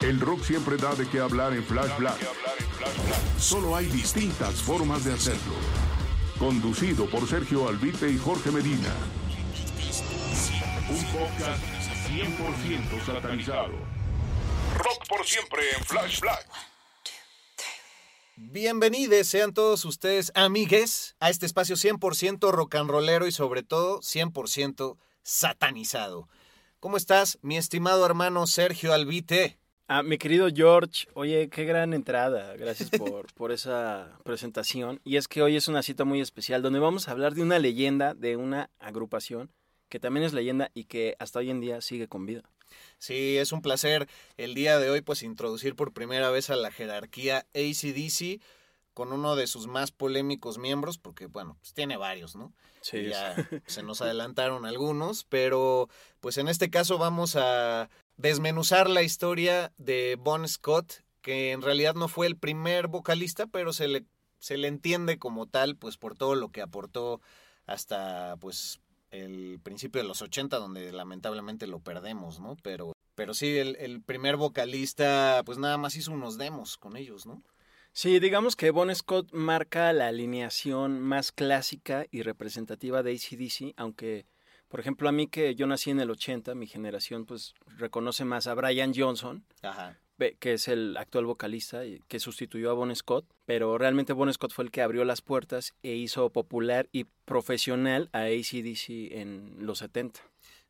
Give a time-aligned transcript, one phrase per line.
[0.00, 2.16] El rock siempre da de qué hablar en Flash Black.
[3.36, 5.54] Solo hay distintas formas de hacerlo.
[6.38, 8.94] Conducido por Sergio Albite y Jorge Medina.
[10.88, 11.64] Un podcast
[12.08, 13.72] 100% satanizado.
[14.76, 16.46] Rock por siempre en Flash Black.
[18.36, 23.98] Bienvenidos sean todos ustedes, amigues, a este espacio 100% rock and rollero y sobre todo
[23.98, 26.28] 100% satanizado.
[26.78, 29.58] ¿Cómo estás, mi estimado hermano Sergio Albite?
[29.90, 32.54] Ah, mi querido George, oye, qué gran entrada.
[32.56, 35.00] Gracias por, por esa presentación.
[35.02, 37.58] Y es que hoy es una cita muy especial donde vamos a hablar de una
[37.58, 39.50] leyenda, de una agrupación
[39.88, 42.42] que también es leyenda y que hasta hoy en día sigue con vida.
[42.98, 46.70] Sí, es un placer el día de hoy pues introducir por primera vez a la
[46.70, 48.42] jerarquía ACDC
[48.92, 52.52] con uno de sus más polémicos miembros, porque bueno, pues tiene varios, ¿no?
[52.82, 53.08] Sí.
[53.08, 53.34] Ya
[53.66, 55.88] se nos adelantaron algunos, pero
[56.20, 61.94] pues en este caso vamos a desmenuzar la historia de Bon Scott, que en realidad
[61.94, 64.04] no fue el primer vocalista, pero se le,
[64.38, 67.22] se le entiende como tal, pues por todo lo que aportó
[67.66, 68.80] hasta pues
[69.10, 72.56] el principio de los 80, donde lamentablemente lo perdemos, ¿no?
[72.62, 77.24] Pero, pero sí, el, el primer vocalista, pues nada más hizo unos demos con ellos,
[77.24, 77.42] ¿no?
[77.92, 84.26] Sí, digamos que Bon Scott marca la alineación más clásica y representativa de ACDC, aunque,
[84.68, 88.46] por ejemplo, a mí que yo nací en el 80, mi generación pues reconoce más
[88.46, 89.98] a Brian Johnson, Ajá.
[90.38, 94.64] que es el actual vocalista que sustituyó a Bon Scott, pero realmente Bon Scott fue
[94.64, 100.20] el que abrió las puertas e hizo popular y profesional a ACDC en los 70.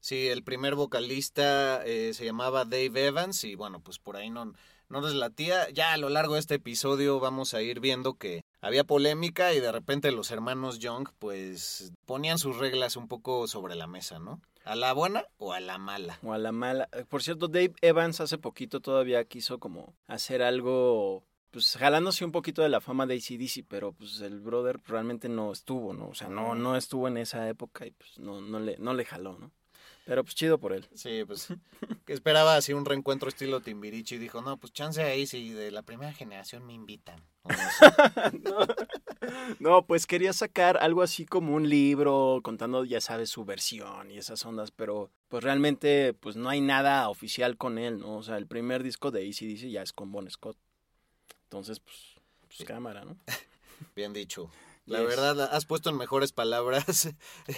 [0.00, 4.54] Sí, el primer vocalista eh, se llamaba Dave Evans y bueno, pues por ahí no,
[4.88, 5.68] no les latía.
[5.70, 9.60] Ya a lo largo de este episodio vamos a ir viendo que había polémica y
[9.60, 14.40] de repente los hermanos Young pues ponían sus reglas un poco sobre la mesa, ¿no?
[14.64, 16.18] ¿A la buena o a la mala?
[16.22, 16.88] O a la mala.
[16.92, 22.32] Eh, Por cierto, Dave Evans hace poquito todavía quiso como hacer algo, pues jalándose un
[22.32, 26.08] poquito de la fama de ACDC, pero pues el brother realmente no estuvo, ¿no?
[26.08, 29.06] O sea, no, no estuvo en esa época y pues no, no, le, no le
[29.06, 29.52] jaló, ¿no?
[30.08, 30.88] Pero pues chido por él.
[30.94, 31.48] Sí, pues
[32.06, 35.70] que esperaba así un reencuentro estilo Timbiriche y dijo, no, pues chance ahí si de
[35.70, 37.22] la primera generación me invitan.
[39.58, 44.18] No pues quería sacar algo así como un libro contando, ya sabes, su versión y
[44.18, 48.16] esas ondas, pero pues realmente pues no hay nada oficial con él, ¿no?
[48.18, 50.56] O sea, el primer disco de ACDC ya es con Bon Scott.
[51.44, 51.96] Entonces, pues,
[52.46, 53.16] pues cámara, ¿no?
[53.96, 54.50] Bien dicho.
[54.86, 55.08] La Yes.
[55.08, 57.10] verdad, has puesto en mejores palabras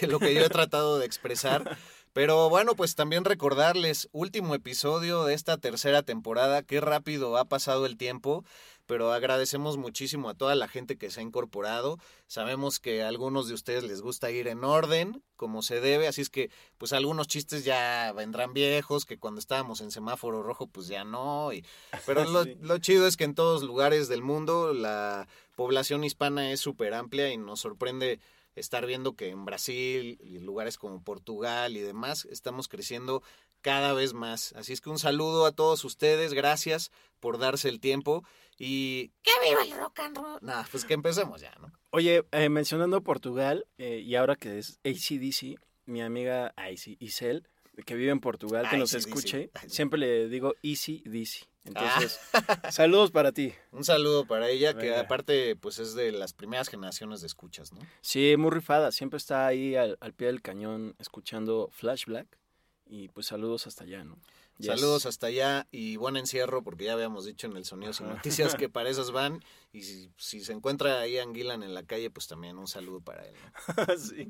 [0.09, 1.79] lo que yo he tratado de expresar.
[2.13, 7.87] Pero bueno, pues también recordarles, último episodio de esta tercera temporada, qué rápido ha pasado
[7.87, 8.45] el tiempo,
[8.87, 11.99] pero agradecemos muchísimo a toda la gente que se ha incorporado.
[12.27, 16.21] Sabemos que a algunos de ustedes les gusta ir en orden, como se debe, así
[16.23, 20.89] es que pues algunos chistes ya vendrán viejos, que cuando estábamos en semáforo rojo pues
[20.89, 21.65] ya no, y,
[22.07, 22.57] pero lo, Sí.
[22.61, 27.31] lo chido es que en todos lugares del mundo la población hispana es súper amplia
[27.33, 28.19] y nos sorprende
[28.55, 33.23] estar viendo que en Brasil y lugares como Portugal y demás estamos creciendo
[33.61, 34.53] cada vez más.
[34.55, 36.91] Así es que un saludo a todos ustedes, gracias
[37.21, 38.25] por darse el tiempo
[38.59, 40.39] y ¡que viva el rock and roll!
[40.43, 41.73] Nah, pues que empecemos ya, ¿no?
[41.91, 47.49] Oye, eh, mencionando Portugal, eh, y ahora que es ACDC, mi amiga Icy Isel,
[47.85, 49.09] que vive en Portugal, que nos AC/DC.
[49.09, 51.50] escuche, siempre le digo Easy DC.
[51.65, 52.71] Entonces, Ah.
[52.73, 53.53] saludos para ti.
[53.71, 57.81] Un saludo para ella, que aparte pues es de las primeras generaciones de escuchas, ¿no?
[58.01, 62.39] Sí, muy rifada, siempre está ahí al, al pie del cañón escuchando Flash Black
[62.87, 64.17] y pues saludos hasta allá, ¿no?
[64.59, 64.67] Yes.
[64.79, 68.09] Saludos hasta allá y buen encierro, porque ya habíamos dicho en el Sonido sin.
[68.09, 69.43] Noticias que para esas van.
[69.73, 73.25] Y si, si se encuentra ahí Anguilan en la calle, pues también un saludo para
[73.27, 73.35] él.
[73.69, 73.87] ¿no?
[73.99, 74.29] sí.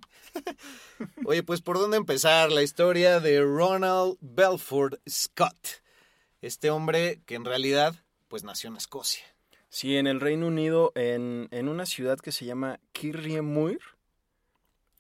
[1.25, 2.53] Oye, pues ¿por dónde empezar?
[2.53, 5.83] La historia de Ronald Belford Scott.
[6.43, 7.95] Este hombre que en realidad,
[8.29, 9.25] pues nació en Escocia.
[9.69, 13.81] Sí, en el Reino Unido, en, en una ciudad que se llama Kirriemuir,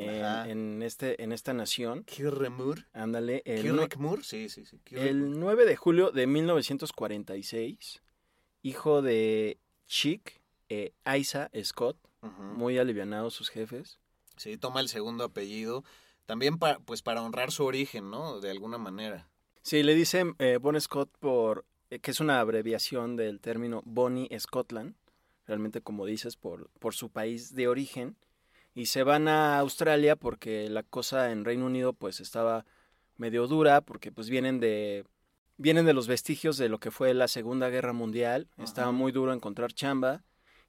[0.00, 2.04] en, en este, en esta nación.
[2.04, 2.86] Kirremur.
[2.92, 3.62] Ándale, el,
[4.22, 4.80] sí, sí, sí.
[4.90, 8.02] El 9 de julio de 1946,
[8.62, 11.96] hijo de Chick e Isa Scott,
[12.54, 13.98] muy alivianados sus jefes.
[14.36, 15.84] Sí, toma el segundo apellido.
[16.26, 18.40] También para, pues para honrar su origen, ¿no?
[18.40, 19.28] De alguna manera.
[19.62, 24.28] Sí, le dicen eh, Bon Scott por, eh, que es una abreviación del término Bonnie
[24.38, 24.94] Scotland,
[25.46, 28.16] realmente como dices, por, por su país de origen.
[28.74, 32.64] Y se van a Australia porque la cosa en Reino Unido pues estaba
[33.16, 35.04] medio dura, porque pues vienen de,
[35.58, 38.48] vienen de los vestigios de lo que fue la Segunda Guerra Mundial.
[38.56, 40.22] Estaba muy duro encontrar chamba.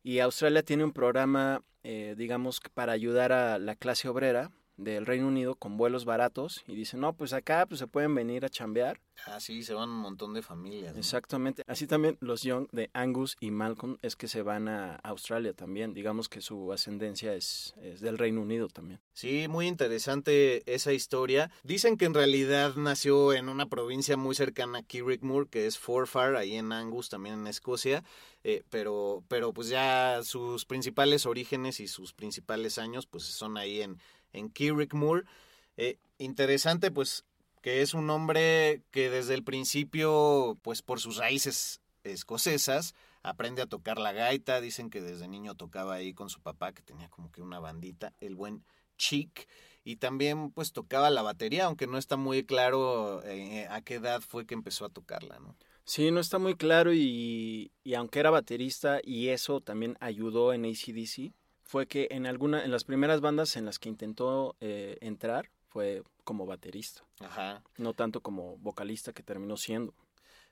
[0.04, 4.52] Y Australia tiene un programa, eh, digamos, para ayudar a la clase obrera
[4.84, 6.64] del Reino Unido con vuelos baratos.
[6.68, 9.00] Y dicen, no, pues acá pues, se pueden venir a chambear.
[9.28, 10.94] Ah, sí, se van un montón de familias.
[10.94, 11.00] ¿no?
[11.00, 11.64] Exactamente.
[11.68, 15.94] Así también los Young de Angus y Malcolm es que se van a Australia también.
[15.94, 19.00] Digamos que su ascendencia es, es del Reino Unido también.
[19.14, 21.52] Sí, muy interesante esa historia.
[21.64, 26.36] Dicen que en realidad nació en una provincia muy cercana a Kirrickmoor, que es Forfar,
[26.36, 28.04] ahí en Angus, también en Escocia.
[28.44, 33.82] eh, pero, pero pues ya sus principales orígenes y sus principales años pues son ahí
[33.82, 34.00] en,
[34.34, 35.26] en Kirrickmoor.
[35.78, 37.26] Eh, interesante pues
[37.62, 43.68] que es un hombre que desde el principio pues por sus raíces escocesas aprende a
[43.68, 44.62] tocar la gaita.
[44.62, 48.14] Dicen que desde niño tocaba ahí con su papá, que tenía como que una bandita,
[48.20, 48.64] el buen
[48.98, 49.48] Chic.
[49.84, 54.22] Y también pues tocaba la batería, aunque no está muy claro eh, a qué edad
[54.22, 55.56] fue que empezó a tocarla, ¿no?
[55.84, 60.66] Sí, no está muy claro y, y aunque era baterista y eso también ayudó en
[60.66, 61.34] ACDC,
[61.72, 66.04] fue que en alguna, en las primeras bandas en las que intentó eh, entrar fue
[66.26, 67.64] como baterista, Ajá.
[67.78, 69.94] no tanto como vocalista que terminó siendo.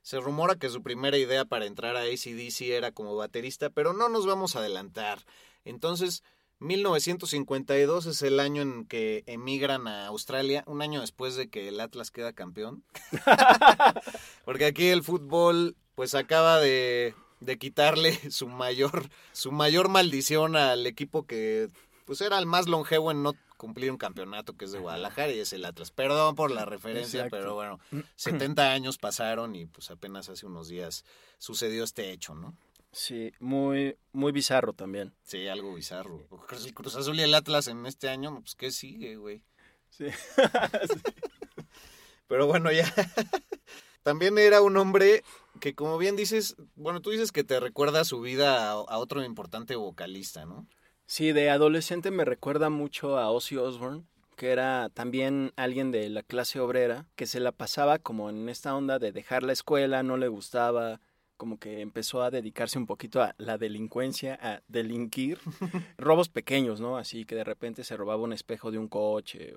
[0.01, 4.07] Se rumora que su primera idea para entrar a ACDC era como baterista, pero no
[4.07, 5.19] nos vamos a adelantar.
[5.65, 6.23] Entonces,
[6.59, 11.81] 1952 es el año en que emigran a Australia, un año después de que el
[11.81, 12.85] Atlas queda campeón.
[14.45, 20.85] Porque aquí el fútbol pues acaba de, de quitarle su mayor, su mayor maldición al
[20.85, 21.69] equipo que
[22.05, 25.39] pues era el más longevo en no cumplir un campeonato que es de Guadalajara y
[25.39, 25.91] es el Atlas.
[25.91, 27.37] Perdón por la referencia, Exacto.
[27.37, 27.79] pero bueno,
[28.15, 31.03] 70 años pasaron y pues apenas hace unos días
[31.37, 32.55] sucedió este hecho, ¿no?
[32.91, 35.13] Sí, muy, muy bizarro también.
[35.23, 36.25] Sí, algo bizarro.
[36.65, 39.43] El Cruz Azul y el Atlas en este año, pues ¿qué sigue, güey?
[39.89, 40.05] Sí.
[42.27, 42.91] Pero bueno, ya.
[44.03, 45.23] También era un hombre
[45.59, 49.23] que, como bien dices, bueno, tú dices que te recuerda su vida a, a otro
[49.23, 50.67] importante vocalista, ¿no?
[51.05, 54.05] Sí, de adolescente me recuerda mucho a Ozzy Osbourne,
[54.35, 58.75] que era también alguien de la clase obrera, que se la pasaba como en esta
[58.75, 61.01] onda de dejar la escuela, no le gustaba,
[61.39, 65.39] como que empezó a dedicarse un poquito a la delincuencia, a delinquir,
[65.97, 66.97] robos pequeños, ¿no?
[66.97, 69.55] Así que de repente se robaba un espejo de un coche.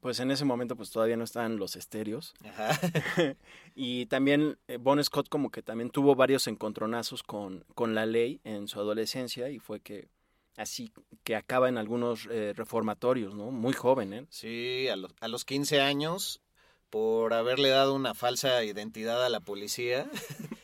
[0.00, 2.34] Pues en ese momento pues todavía no estaban los estéreos.
[2.44, 2.70] Ajá.
[3.74, 8.40] y también eh, Bon Scott como que también tuvo varios encontronazos con, con la ley
[8.44, 10.06] en su adolescencia y fue que
[10.56, 10.92] así
[11.24, 13.50] que acaba en algunos eh, reformatorios, ¿no?
[13.50, 14.26] Muy joven, ¿eh?
[14.30, 16.40] Sí, a los, a los 15 años,
[16.90, 20.08] por haberle dado una falsa identidad a la policía.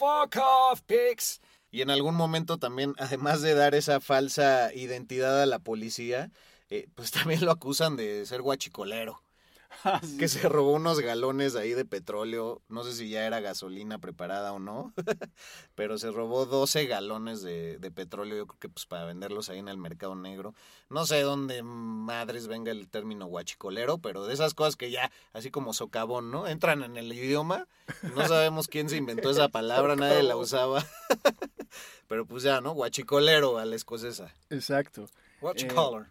[0.00, 0.80] Fuck off.
[1.70, 6.32] Y en algún momento también, además de dar esa falsa identidad a la policía,
[6.70, 9.22] eh, pues también lo acusan de ser guachicolero.
[10.18, 14.52] Que se robó unos galones ahí de petróleo, no sé si ya era gasolina preparada
[14.52, 14.92] o no,
[15.74, 19.58] pero se robó 12 galones de, de petróleo, yo creo que pues para venderlos ahí
[19.58, 20.54] en el mercado negro.
[20.88, 25.50] No sé dónde madres venga el término guachicolero, pero de esas cosas que ya, así
[25.50, 26.46] como socavón, ¿no?
[26.46, 27.68] Entran en el idioma,
[28.14, 30.84] no sabemos quién se inventó esa palabra, nadie la usaba,
[32.08, 32.72] pero pues ya, ¿no?
[32.72, 34.34] Guachicolero a la escocesa.
[34.50, 35.06] Exacto.
[35.40, 36.08] Guachicolor.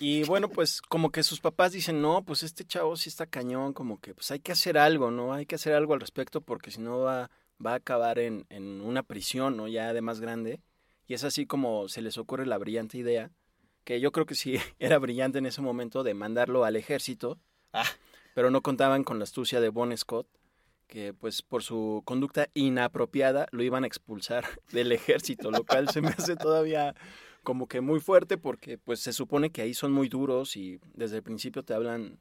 [0.00, 3.72] Y bueno, pues como que sus papás dicen, no, pues este chavo sí está cañón,
[3.72, 5.32] como que pues hay que hacer algo, ¿no?
[5.32, 7.30] Hay que hacer algo al respecto porque si no va,
[7.64, 9.68] va a acabar en, en una prisión, ¿no?
[9.68, 10.60] Ya de más grande.
[11.06, 13.30] Y es así como se les ocurre la brillante idea,
[13.84, 17.38] que yo creo que sí era brillante en ese momento, de mandarlo al ejército,
[17.72, 17.86] Ah,
[18.34, 20.26] pero no contaban con la astucia de Bon Scott,
[20.88, 26.00] que pues por su conducta inapropiada lo iban a expulsar del ejército, lo cual se
[26.00, 26.94] me hace todavía
[27.42, 31.16] como que muy fuerte porque pues se supone que ahí son muy duros y desde
[31.16, 32.20] el principio te hablan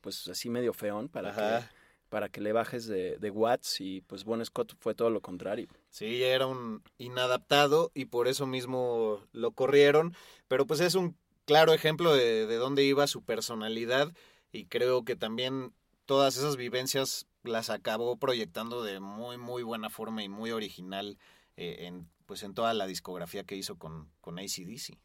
[0.00, 1.60] pues así medio feón para Ajá.
[1.68, 5.20] que para que le bajes de, de watts y pues Bon Scott fue todo lo
[5.20, 5.68] contrario.
[5.90, 10.14] Sí, era un inadaptado y por eso mismo lo corrieron,
[10.48, 14.12] pero pues es un claro ejemplo de, de dónde iba su personalidad
[14.50, 15.72] y creo que también
[16.04, 21.16] todas esas vivencias las acabó proyectando de muy muy buena forma y muy original
[21.60, 24.96] eh, en pues en toda la discografía que hizo con, con ACDC.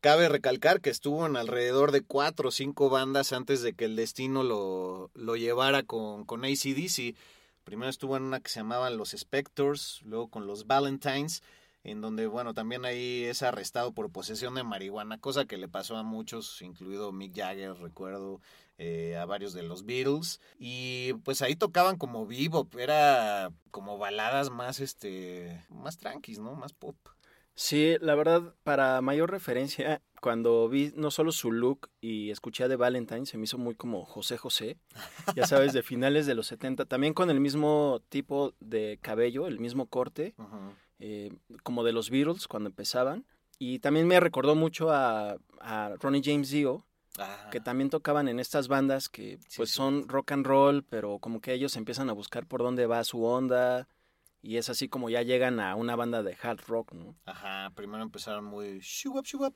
[0.00, 3.96] Cabe recalcar que estuvo en alrededor de cuatro o cinco bandas antes de que el
[3.96, 7.16] destino lo, lo llevara con, con ACDC.
[7.64, 11.42] Primero estuvo en una que se llamaban Los Spectors, luego con los Valentines,
[11.90, 15.96] en donde, bueno, también ahí es arrestado por posesión de marihuana, cosa que le pasó
[15.96, 18.40] a muchos, incluido Mick Jagger, recuerdo,
[18.78, 20.40] eh, a varios de los Beatles.
[20.58, 26.54] Y pues ahí tocaban como vivo, era como baladas más, este, más tranquis, ¿no?
[26.54, 26.96] Más pop.
[27.54, 32.68] Sí, la verdad, para mayor referencia, cuando vi no solo su look y escuché a
[32.68, 34.78] The Valentine, se me hizo muy como José José,
[35.34, 39.58] ya sabes, de finales de los 70, también con el mismo tipo de cabello, el
[39.58, 40.72] mismo corte, Ujú.
[41.00, 43.24] Eh, como de los Beatles cuando empezaban.
[43.58, 46.84] Y también me recordó mucho a, a Ronnie James Dio,
[47.20, 49.74] Ah, que también tocaban en estas bandas que pues sí.
[49.74, 53.24] son rock and roll, pero como que ellos empiezan a buscar por dónde va su
[53.24, 53.88] onda.
[54.40, 57.16] Y es así como ya llegan a una banda de hard rock, ¿no?
[57.26, 59.52] Ajá, primero empezaron muy shuwap shuwap.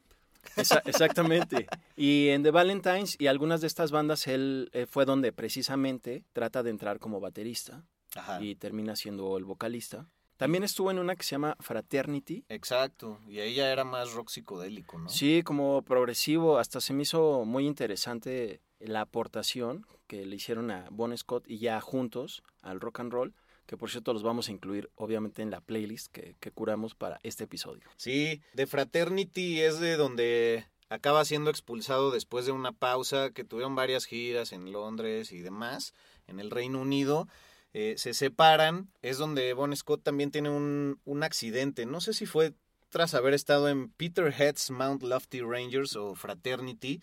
[0.56, 1.68] Esa- exactamente.
[1.96, 6.64] Y en The Valentines y algunas de estas bandas él eh, fue donde precisamente trata
[6.64, 7.84] de entrar como baterista
[8.16, 8.42] Ajá.
[8.42, 10.08] y termina siendo el vocalista.
[10.36, 12.44] También estuvo en una que se llama Fraternity.
[12.48, 15.08] Exacto, y ahí ya era más rock psicodélico, ¿no?
[15.08, 20.88] Sí, como progresivo, hasta se me hizo muy interesante la aportación que le hicieron a
[20.90, 23.34] Bon Scott y ya juntos al rock and roll,
[23.66, 27.20] que por cierto los vamos a incluir obviamente en la playlist que, que curamos para
[27.22, 27.88] este episodio.
[27.96, 33.74] Sí, de Fraternity es de donde acaba siendo expulsado después de una pausa, que tuvieron
[33.74, 35.94] varias giras en Londres y demás,
[36.26, 37.28] en el Reino Unido.
[37.74, 41.86] Eh, se separan, es donde Bon Scott también tiene un, un accidente.
[41.86, 42.52] No sé si fue
[42.90, 47.00] tras haber estado en Peterhead's Mount Lofty Rangers o Fraternity,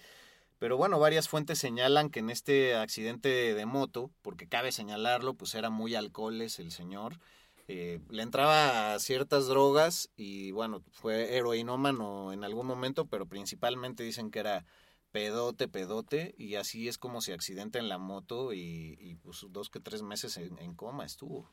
[0.60, 5.56] pero bueno, varias fuentes señalan que en este accidente de moto, porque cabe señalarlo, pues
[5.56, 7.20] era muy alcoholes el señor,
[7.68, 14.04] eh, le entraba a ciertas drogas y bueno, fue heroinómano en algún momento, pero principalmente
[14.04, 14.66] dicen que era
[15.12, 19.80] pedote, pedote, y así es como se accidenta en la moto y, pues dos que
[19.80, 21.50] tres meses en, en coma estuvo.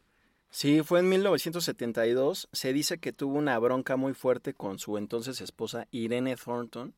[0.50, 2.48] Sí, fue en 1972.
[2.52, 6.94] Se dice que tuvo una bronca muy fuerte con su entonces esposa Irene Thornton.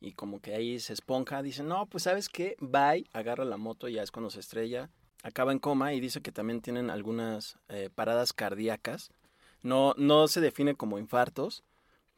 [0.00, 3.88] Y como que ahí se esponja, dice, no, pues sabes qué, bye, agarra la moto,
[3.88, 4.90] ya es cuando se estrella,
[5.22, 9.10] acaba en coma y dice que también tienen algunas eh, paradas cardíacas.
[9.62, 11.62] No, no se define como infartos,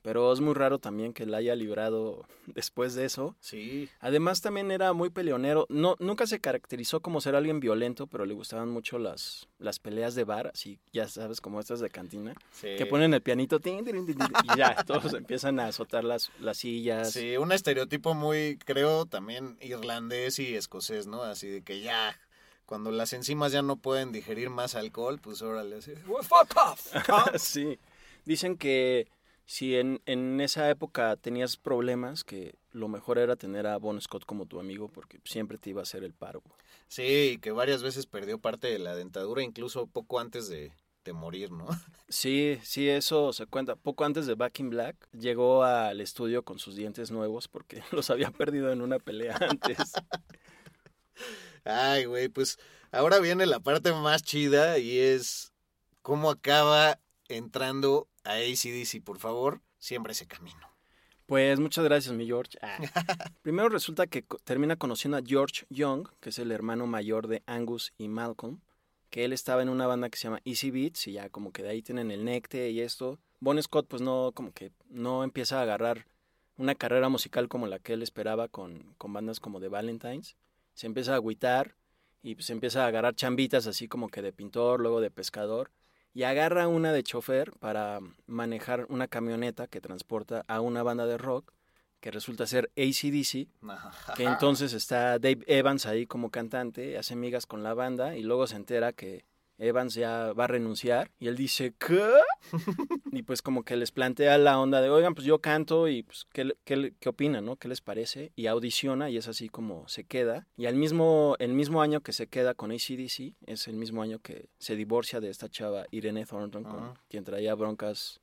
[0.05, 3.35] pero es muy raro también que la haya librado después de eso.
[3.41, 5.65] Sí, Además también era muy peleonero.
[5.71, 10.15] No, nunca se caracterizó como ser alguien violento, pero le gustaban mucho las, las peleas
[10.15, 12.77] de bar, así ya sabes, como estas de cantina, sí.
[12.77, 16.31] que ponen el pianito tin, tin, tin, tin, y ya, todos empiezan a azotar las,
[16.39, 17.11] las sillas.
[17.13, 21.23] Sí, un estereotipo muy, creo, también irlandés y escocés, ¿no?
[21.23, 22.15] Así de que ya,
[22.67, 26.93] cuando las enzimas ya no pueden digerir más alcohol, pues órale, así, "Well, fuck off.
[27.41, 27.79] sí.
[28.27, 29.07] Dicen que
[29.47, 34.25] si en, en esa época tenías problemas, que lo mejor era tener a Bon Scott
[34.25, 36.43] como tu amigo, porque siempre te iba a hacer el paro.
[36.89, 40.73] Sí, que varias veces perdió parte de la dentadura, incluso poco antes de,
[41.05, 41.67] de morir, ¿no?
[42.09, 43.77] Sí, sí, eso se cuenta.
[43.77, 48.11] Poco antes de Back in Black, llegó al estudio con sus dientes nuevos porque los
[48.11, 49.93] había perdido en una pelea antes.
[51.65, 52.59] Ay, güey, pues
[52.93, 55.53] ahora viene la parte más chida y es
[56.03, 60.75] cómo acaba entrando a ACDC, por favor, siempre ese camino.
[61.27, 62.59] Pues muchas gracias, mi George.
[62.61, 62.79] Ah.
[63.43, 67.95] Primero resulta que termina conociendo a George Young, que es el hermano mayor de Angus
[67.97, 68.61] y Malcolm,
[69.09, 71.63] que él estaba en una banda que se llama Easy Beats y ya como que
[71.63, 73.19] de ahí tienen el necte y esto.
[73.41, 76.07] Bon Scott pues no, como que no empieza a agarrar
[76.57, 80.37] una carrera musical como la que él esperaba con, con bandas como The Valentines.
[80.75, 81.75] Se empieza a agüitar
[82.23, 85.71] y pues empieza a agarrar chambitas así como que de pintor, luego de pescador.
[86.15, 91.19] Y agarra una de chofer para manejar una camioneta que transporta a una banda de
[91.19, 91.53] rock
[92.01, 93.49] que resulta ser ACDC,
[94.15, 98.47] que entonces está Dave Evans ahí como cantante, hace migas con la banda y luego
[98.47, 99.25] se entera que
[99.59, 102.11] Evans ya va a renunciar y él dice, ¿qué?
[103.13, 106.27] y pues como que les plantea la onda de, oigan, pues yo canto y pues,
[106.33, 107.57] ¿qué, qué, qué opinan, no?
[107.57, 108.33] ¿Qué les parece?
[108.37, 110.47] Y audiciona y es así como se queda.
[110.57, 114.19] Y al mismo, el mismo año que se queda con ACDC, es el mismo año
[114.19, 116.95] que se divorcia de esta chava Irene Thornton, con Ajá.
[117.09, 118.21] quien traía broncas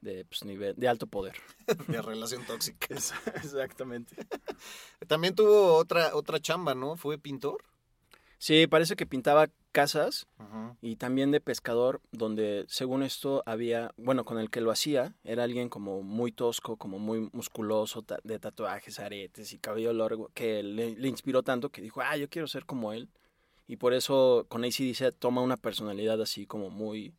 [0.00, 1.36] de, pues, nivel, de alto poder.
[1.88, 2.94] de relación tóxica.
[3.34, 4.16] Exactamente.
[5.06, 6.96] También tuvo otra, otra chamba, ¿no?
[6.96, 7.64] Fue pintor.
[8.38, 10.26] Sí, parece que pintaba casas
[10.80, 15.44] y también de pescador, donde según esto había, bueno, con el que lo hacía, era
[15.44, 20.62] alguien como muy tosco, como muy musculoso, ta- de tatuajes, aretes y cabello largo, que
[20.62, 23.08] le, le inspiró tanto que dijo, ah, yo quiero ser como él.
[23.66, 27.14] Y por eso con ACDC toma una personalidad así como muy,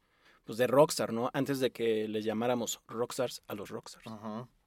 [0.46, 1.30] pues de rockstar, ¿no?
[1.34, 4.06] Antes de que les llamáramos rockstars a los rockstars.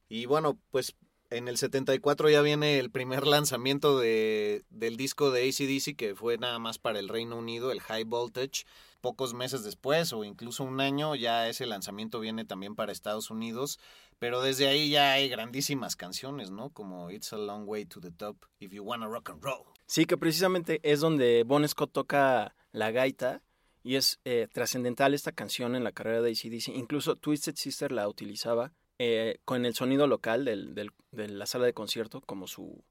[0.08, 0.94] Y bueno, pues
[1.30, 6.38] en el 74 ya viene el primer lanzamiento de, del disco de ACDC, que fue
[6.38, 8.64] nada más para el Reino Unido, el High Voltage.
[9.00, 13.78] Pocos meses después, o incluso un año, ya ese lanzamiento viene también para Estados Unidos.
[14.18, 16.68] Pero desde ahí ya hay grandísimas canciones, ¿no?
[16.68, 19.64] Como It's a Long Way to the Top, If You Wanna Rock and Roll.
[19.86, 23.42] Sí, que precisamente es donde Bon Scott toca la gaita
[23.82, 26.68] y es eh, trascendental esta canción en la carrera de ACDC.
[26.68, 31.64] Incluso Twisted Sister la utilizaba eh, con el sonido local del, del- de la sala
[31.64, 32.84] de concierto como su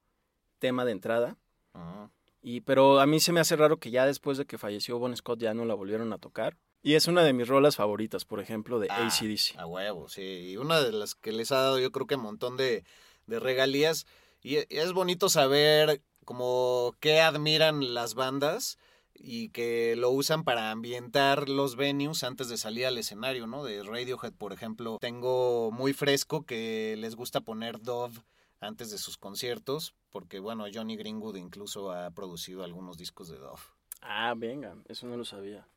[0.58, 1.36] tema de entrada.
[1.72, 2.10] Ajá.
[2.42, 5.14] Y, pero a mí se me hace raro que ya después de que falleció Bon
[5.16, 6.56] Scott ya no la volvieron a tocar.
[6.82, 9.56] Y es una de mis rolas favoritas, por ejemplo, de Ah, ACDC.
[9.58, 10.22] A huevo, sí.
[10.50, 12.84] Y una de las que les ha dado yo creo que un montón de,
[13.26, 14.06] de regalías.
[14.42, 18.78] Y es bonito saber como qué admiran las bandas
[19.22, 23.62] y que lo usan para ambientar los venues antes de salir al escenario, ¿no?
[23.62, 24.98] De Radiohead, por ejemplo.
[25.00, 28.18] Tengo muy fresco que les gusta poner Dove
[28.60, 33.60] antes de sus conciertos, porque bueno, Johnny Greenwood incluso ha producido algunos discos de Dove.
[34.02, 35.66] Ah, venga, eso no lo sabía.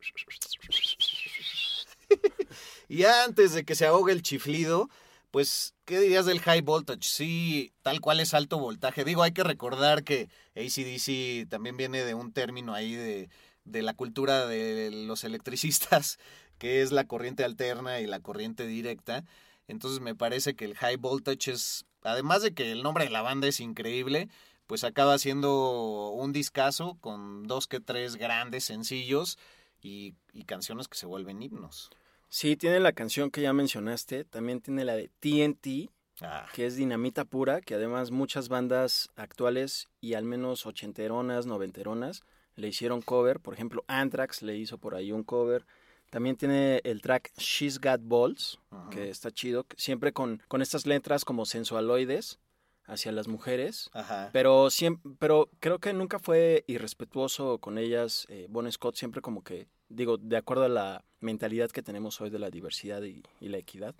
[2.88, 4.88] Y antes de que se ahogue el chiflido,
[5.34, 7.00] pues, ¿qué dirías del high voltage?
[7.02, 9.02] Sí, tal cual es alto voltaje.
[9.02, 13.28] Digo, hay que recordar que ACDC también viene de un término ahí de,
[13.64, 16.20] de la cultura de los electricistas,
[16.58, 19.24] que es la corriente alterna y la corriente directa.
[19.66, 23.22] Entonces me parece que el high voltage es, además de que el nombre de la
[23.22, 24.28] banda es increíble,
[24.68, 29.36] pues acaba siendo un discazo con dos que tres grandes sencillos
[29.82, 31.90] y, y canciones que se vuelven himnos.
[32.34, 35.88] Sí, tiene la canción que ya mencionaste, también tiene la de TNT,
[36.20, 42.24] Ah, que es dinamita pura, que además muchas bandas actuales y al menos ochenteronas, noventeronas
[42.56, 43.38] le hicieron cover.
[43.38, 45.64] Por ejemplo, Anthrax le hizo por ahí un cover.
[46.10, 48.58] También tiene el track She's Got Balls,
[48.90, 52.40] que está chido, siempre con, con estas letras como sensualoides
[52.86, 53.90] hacia las mujeres.
[53.92, 54.30] Ajá.
[54.32, 58.26] Pero, siempre, pero creo que nunca fue irrespetuoso con ellas.
[58.28, 62.30] Eh, bon Scott siempre como que, digo, de acuerdo a la mentalidad que tenemos hoy
[62.30, 63.94] de la diversidad y, y la equidad,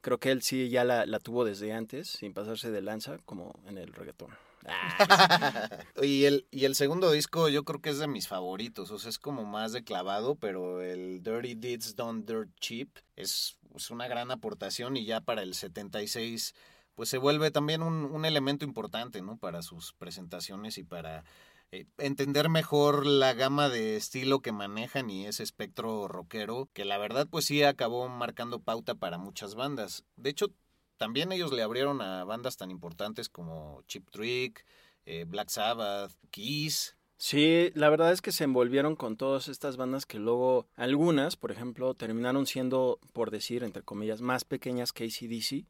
[0.00, 3.60] creo que él sí ya la, la tuvo desde antes, sin pasarse de lanza, como
[3.66, 4.30] en el reggaetón.
[6.02, 9.10] Y, el, y el segundo disco yo creo que es de mis favoritos, o sea,
[9.10, 14.08] es como más de clavado, pero el Dirty Deeds Done Dirt Cheap es, es una
[14.08, 16.54] gran aportación y ya para el 76
[16.94, 19.38] pues se vuelve también un, un elemento importante, ¿no?
[19.38, 21.24] Para sus presentaciones y para
[21.72, 26.98] eh, entender mejor la gama de estilo que manejan y ese espectro rockero que la
[26.98, 30.04] verdad pues sí acabó marcando pauta para muchas bandas.
[30.16, 30.48] De hecho,
[30.96, 34.66] también ellos le abrieron a bandas tan importantes como Chip Trick,
[35.06, 36.96] eh, Black Sabbath, Kiss.
[37.16, 41.52] Sí, la verdad es que se envolvieron con todas estas bandas que luego, algunas, por
[41.52, 45.66] ejemplo, terminaron siendo, por decir, entre comillas, más pequeñas que ACDC.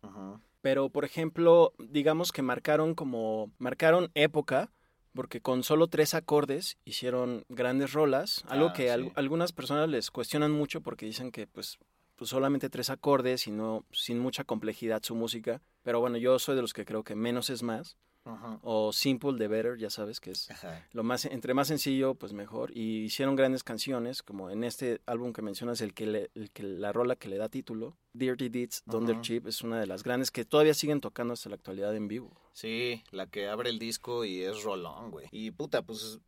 [0.60, 4.70] Pero, por ejemplo, digamos que marcaron como, marcaron época,
[5.14, 10.10] porque con solo tres acordes hicieron grandes rolas, algo Ah, que al- algunas personas les
[10.10, 11.78] cuestionan mucho porque dicen que pues,
[12.16, 15.60] pues solamente tres acordes y no sin mucha complejidad su música.
[15.82, 17.96] Pero bueno, yo soy de los que creo que menos es más,
[18.34, 18.58] Ajá.
[18.62, 20.86] o simple de better, ya sabes que es Ajá.
[20.92, 25.32] lo más entre más sencillo pues mejor y hicieron grandes canciones como en este álbum
[25.32, 28.82] que mencionas el que, le- el que la rola que le da título Dirty Deeds
[28.90, 29.20] Thunder.
[29.20, 32.30] Chip es una de las grandes que todavía siguen tocando hasta la actualidad en vivo
[32.52, 35.28] Sí, la que abre el disco y es rolón, güey.
[35.30, 36.18] Y puta, pues,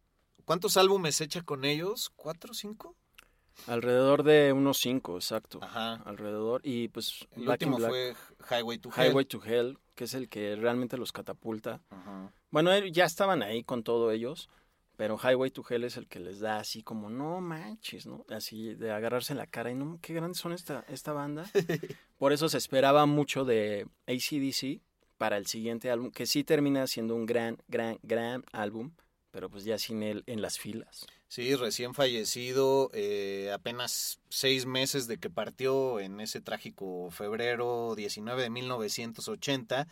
[0.45, 2.11] ¿cuántos álbumes echa con ellos?
[2.17, 2.95] ¿Cuatro, cinco?
[3.67, 5.97] alrededor de unos cinco exacto Ajá.
[6.07, 8.15] alrededor y pues El Black último Black, fue
[8.59, 9.09] Highway to Hell.
[9.09, 12.33] Highway to Hell que es el que realmente los catapulta Ajá.
[12.51, 14.49] bueno eh, ya estaban ahí con todo ellos
[14.97, 18.25] pero Highway to Hell es el que les da así como, no manches, ¿no?
[18.29, 21.51] Así de agarrarse en la cara y no, qué grandes son esta, esta banda.
[22.19, 24.81] Por eso se esperaba mucho de ACDC
[25.17, 28.93] para el siguiente álbum, que sí termina siendo un gran, gran, gran álbum,
[29.31, 31.07] pero pues ya sin él en las filas.
[31.33, 38.43] Sí, recién fallecido, eh, apenas seis meses de que partió en ese trágico febrero 19
[38.43, 39.89] de 1980,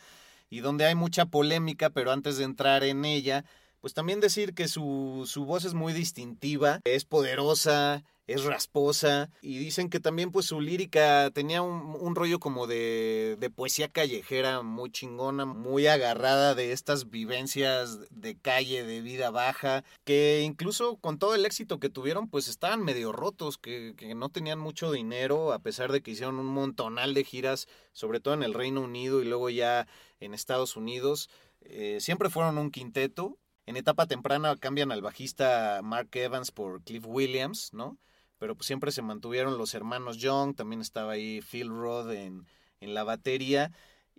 [0.51, 3.43] y donde hay mucha polémica, pero antes de entrar en ella,
[3.79, 9.57] pues también decir que su, su voz es muy distintiva, es poderosa, es rasposa y
[9.57, 14.91] dicen que también pues su lírica tenía un, rollo como de, de, poesía callejera muy
[14.91, 21.35] chingona, muy agarrada de estas vivencias de calle, de vida baja, que incluso con todo
[21.35, 25.59] el éxito que tuvieron pues estaban medio rotos, que, que no tenían mucho dinero a
[25.59, 29.25] pesar de que hicieron un montonal de giras, sobre todo en el Reino Unido y
[29.25, 29.87] luego ya
[30.19, 31.29] en Estados Unidos.
[31.61, 33.37] Eh, siempre fueron un quinteto.
[33.65, 37.97] En etapa temprana cambian al bajista Mark Evans por Cliff Williams, ¿no?
[38.41, 42.47] Pero pues siempre se mantuvieron los hermanos Young, también estaba ahí Phil Roth en,
[42.79, 43.71] en la batería.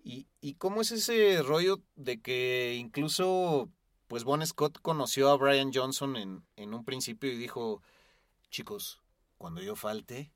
[0.04, 3.68] Y, y, cómo es ese rollo de que incluso
[4.06, 7.82] pues Bon Scott conoció a Brian Johnson en, en un principio y dijo,
[8.48, 9.00] chicos,
[9.38, 10.30] cuando yo falte,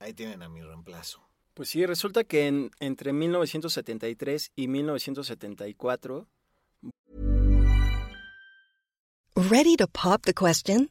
[0.00, 1.22] ahí tienen a mi reemplazo.
[1.54, 6.26] Pues sí, resulta que en, entre 1973 y 1974...
[9.36, 10.90] ¿Ready to pop the question?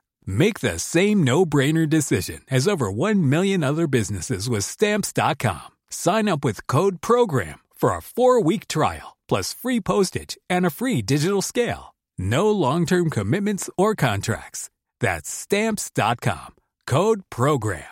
[0.25, 5.69] Make the same no-brainer decision as over 1 million other businesses with stamps.com.
[5.89, 11.01] Sign up with code program for a 4-week trial plus free postage and a free
[11.01, 11.95] digital scale.
[12.17, 14.69] No long-term commitments or contracts.
[14.99, 16.55] That's stamps.com.
[16.85, 17.83] Code program.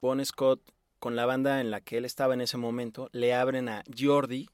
[0.00, 0.60] Bon Scott,
[1.00, 4.46] con la banda en la que él estaba en ese momento, le abren a Jordi,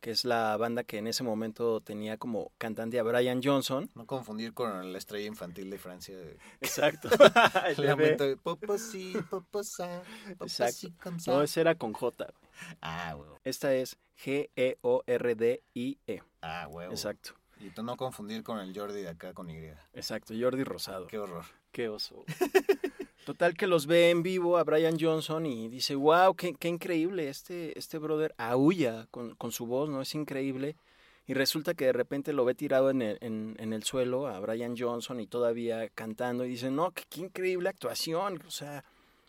[0.00, 3.90] que es la banda que en ese momento tenía como cantante a Brian Johnson.
[3.94, 6.16] No confundir con la estrella infantil de Francia.
[6.60, 7.08] Exacto.
[7.76, 10.02] El lamento de Poposí, Poposá,
[10.38, 11.10] Poposí, Exacto.
[11.26, 12.32] No, ese era con J.
[12.80, 13.38] Ah, huevo.
[13.44, 16.22] Esta es G-E-O-R-D-I-E.
[16.42, 16.92] Ah, huevo.
[16.92, 17.34] Exacto.
[17.58, 19.72] Y tú no confundir con el Jordi de acá con Y.
[19.94, 21.06] Exacto, Jordi Rosado.
[21.06, 21.44] Qué horror.
[21.72, 22.24] Qué oso.
[23.26, 27.28] Total que los ve en vivo a Brian Johnson y dice, wow, qué, qué increíble,
[27.28, 30.00] este, este brother aúlla con, con, su voz, ¿no?
[30.00, 30.76] Es increíble.
[31.26, 34.38] Y resulta que de repente lo ve tirado en el, en, en el suelo a
[34.38, 38.84] Brian Johnson y todavía cantando y dice, no, qué, qué increíble actuación, o sea,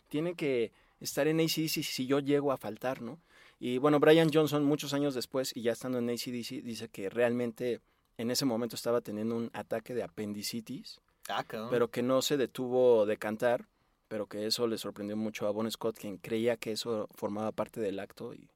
[0.08, 3.18] tiene que estar en ACDC si yo llego a faltar, ¿no?
[3.58, 7.80] Y bueno, Brian Johnson muchos años después y ya estando en ACDC dice que realmente
[8.16, 13.04] en ese momento estaba teniendo un ataque de apendicitis, ah, pero que no se detuvo
[13.04, 13.66] de cantar,
[14.08, 17.80] pero que eso le sorprendió mucho a Bon Scott, quien creía que eso formaba parte
[17.80, 18.50] del acto y,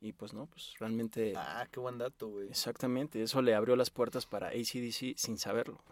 [0.00, 1.32] y pues no, pues realmente...
[1.36, 2.48] Ah, qué buen dato, güey.
[2.48, 5.82] Exactamente, eso le abrió las puertas para ACDC sin saberlo.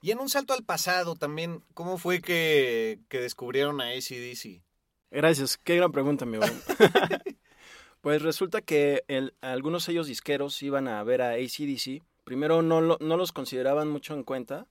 [0.00, 4.62] Y en un salto al pasado también, ¿cómo fue que, que descubrieron a ACDC?
[5.10, 6.38] Gracias, qué gran pregunta, mi
[8.00, 12.98] pues resulta que el, algunos sellos disqueros iban a ver a ACDC primero no, lo,
[13.00, 14.66] no los consideraban mucho en cuenta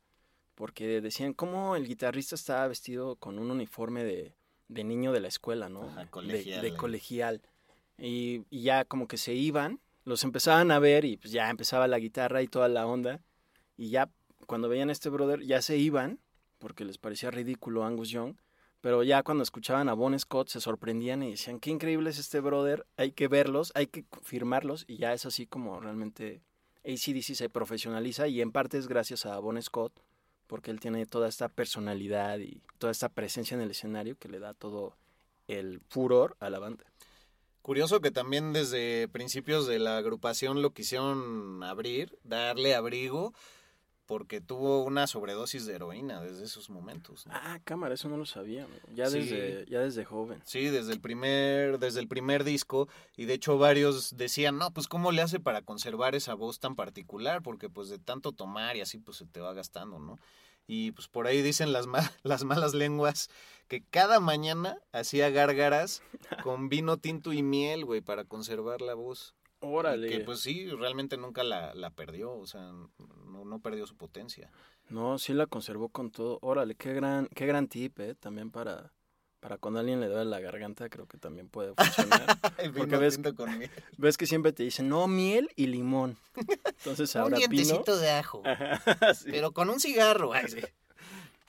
[0.56, 4.36] porque decían cómo el guitarrista estaba vestido con un uniforme de,
[4.68, 5.84] de niño de la escuela, ¿no?
[5.84, 6.62] Ajá, colegial.
[6.62, 7.42] De, de, colegial.
[7.98, 11.88] Y, y ya como que se iban, los empezaban a ver y pues ya empezaba
[11.88, 13.22] la guitarra y toda la onda.
[13.78, 14.10] Y ya
[14.48, 16.20] cuando veían a este brother ya se iban
[16.58, 18.36] porque les parecía ridículo Angus Young.
[18.82, 22.40] Pero ya cuando escuchaban a Bon Scott se sorprendían y decían, qué increíble es este
[22.40, 24.86] brother, hay que verlos, hay que firmarlos.
[24.88, 26.42] Y ya es así como realmente
[26.84, 29.94] ACDC se profesionaliza y en parte es gracias a Bon Scott
[30.52, 34.38] porque él tiene toda esta personalidad y toda esta presencia en el escenario que le
[34.38, 34.98] da todo
[35.48, 36.84] el furor a la banda.
[37.62, 43.34] Curioso que también desde principios de la agrupación lo quisieron abrir, darle abrigo,
[44.12, 47.26] porque tuvo una sobredosis de heroína desde esos momentos.
[47.28, 47.32] ¿no?
[47.34, 49.19] Ah, cámara, eso no lo sabía, ya Sí.
[49.19, 50.41] desde ya desde joven.
[50.43, 54.89] Sí, desde el primer, desde el primer disco, y de hecho varios decían, no, pues
[54.89, 58.82] cómo le hace para conservar esa voz tan particular, porque pues de tanto tomar y
[58.82, 60.19] así pues se te va gastando, ¿no?
[60.67, 63.30] Y pues por ahí dicen las, ma- las malas lenguas
[63.69, 66.04] que cada mañana hacía gárgaras
[66.43, 69.36] con vino tinto y miel, güey, para conservar la voz.
[69.62, 70.10] Órale.
[70.10, 72.62] Que pues sí, realmente nunca la, la perdió, o sea,
[73.26, 74.52] no, no perdió su potencia.
[74.89, 76.39] No, sí la conservó con todo.
[76.41, 78.91] Órale, qué gran qué gran tip, eh, también para
[79.39, 82.26] para cuando alguien le duele la garganta, creo que también puede funcionar.
[82.60, 83.71] El Porque ves, tinto con miel.
[83.97, 87.50] ves que siempre te dicen, "No, miel y limón." Entonces ahora Un pino.
[87.63, 89.30] dientecito de ajo, Ajá, sí.
[89.32, 90.34] pero con un cigarro.
[90.34, 90.60] ay, sí.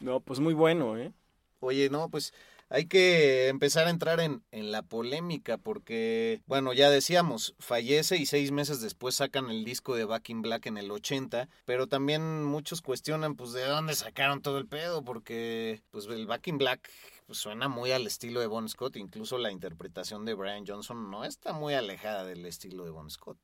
[0.01, 1.12] No, pues muy bueno, ¿eh?
[1.61, 2.33] Oye, no, pues
[2.73, 8.25] hay que empezar a entrar en, en la polémica porque, bueno, ya decíamos, fallece y
[8.25, 12.43] seis meses después sacan el disco de Back in Black en el 80, pero también
[12.43, 16.89] muchos cuestionan, pues, de dónde sacaron todo el pedo, porque, pues, el Back in Black
[17.27, 21.27] pues, suena muy al estilo de Bon Scott, incluso la interpretación de Brian Johnson no
[21.27, 23.39] está muy alejada del estilo de Bon Scott.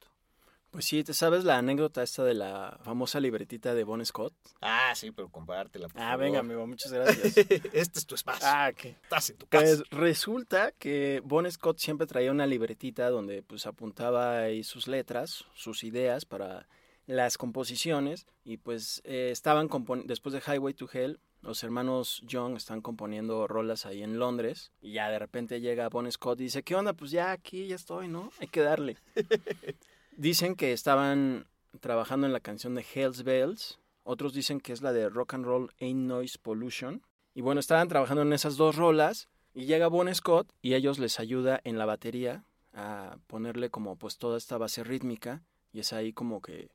[0.70, 4.34] Pues sí, ¿te sabes la anécdota esta de la famosa libretita de Bon Scott?
[4.60, 6.18] Ah, sí, pero compártela, por Ah, favor.
[6.24, 7.36] venga, amigo, muchas gracias.
[7.72, 8.46] este es tu espacio.
[8.46, 8.90] ah, ¿qué?
[9.02, 9.64] Estás en tu casa.
[9.64, 15.46] Pues resulta que Bon Scott siempre traía una libretita donde pues apuntaba ahí sus letras,
[15.54, 16.68] sus ideas para
[17.06, 19.70] las composiciones y pues eh, estaban
[20.04, 24.92] después de Highway to Hell los hermanos Young están componiendo rolas ahí en Londres y
[24.92, 26.92] ya de repente llega Bon Scott y dice, ¿qué onda?
[26.92, 28.30] Pues ya aquí ya estoy, ¿no?
[28.40, 28.96] Hay que darle.
[30.18, 31.46] Dicen que estaban
[31.78, 35.44] trabajando en la canción de Hells Bells, otros dicen que es la de Rock and
[35.44, 37.02] Roll Ain't Noise Pollution.
[37.34, 41.20] Y bueno, estaban trabajando en esas dos rolas y llega Bon Scott y ellos les
[41.20, 42.42] ayuda en la batería
[42.74, 46.68] a ponerle como pues toda esta base rítmica y es ahí como que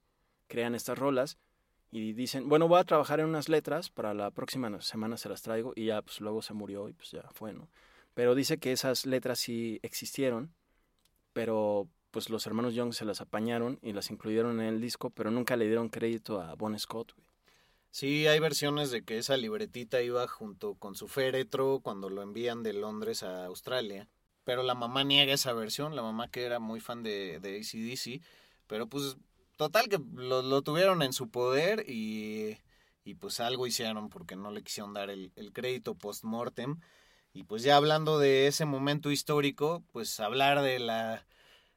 [0.47, 1.37] crean estas rolas
[1.91, 5.41] y dicen, bueno, voy a trabajar en unas letras, para la próxima semana se las
[5.41, 7.67] traigo y ya pues luego se murió y pues ya fue, ¿no?
[8.13, 10.53] Pero dice que esas letras sí existieron,
[11.33, 15.31] pero pues los hermanos Young se las apañaron y las incluyeron en el disco, pero
[15.31, 17.15] nunca le dieron crédito a Bon Scott.
[17.89, 22.61] Sí, hay versiones de que esa libretita iba junto con su féretro cuando lo envían
[22.61, 24.07] de Londres a Australia.
[24.43, 28.23] Pero la mamá niega esa versión, la mamá que era muy fan de, de ACDC.
[28.67, 29.17] Pero pues,
[29.57, 32.59] total que lo, tuvieron en su poder y,
[33.03, 36.79] y pues algo hicieron porque no le quisieron dar el, el crédito post-mortem.
[37.33, 41.25] Y pues ya hablando de ese momento histórico, pues hablar de la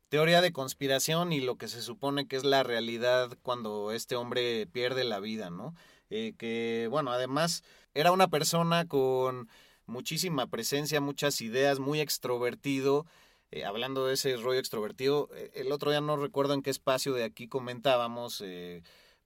[0.09, 4.67] teoría de conspiración y lo que se supone que es la realidad cuando este hombre
[4.67, 5.75] pierde la vida, ¿no?
[6.11, 7.65] Eh, que, bueno, además
[7.95, 9.49] era una persona con
[9.87, 13.07] muchísima presencia, muchas ideas, muy extrovertido.
[13.51, 17.13] Eh, hablando de ese rollo extrovertido, eh, el otro día no recuerdo en qué espacio
[17.13, 18.43] de aquí comentábamos,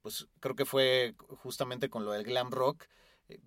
[0.02, 2.84] pues creo que fue justamente con lo del glam rock,